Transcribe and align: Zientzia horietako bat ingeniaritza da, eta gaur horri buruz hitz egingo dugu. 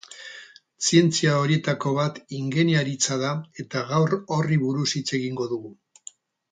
Zientzia 0.85 1.35
horietako 1.41 1.93
bat 1.99 2.17
ingeniaritza 2.39 3.21
da, 3.27 3.37
eta 3.65 3.87
gaur 3.93 4.19
horri 4.39 4.63
buruz 4.67 4.91
hitz 4.97 5.09
egingo 5.23 5.51
dugu. 5.55 5.77